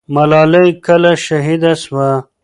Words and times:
ملالۍ 0.15 0.69
کله 0.85 1.11
شهیده 1.25 1.73
سوه؟ 1.83 2.09